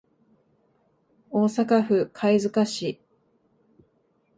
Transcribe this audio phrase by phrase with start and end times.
[1.29, 2.97] 大阪府貝塚市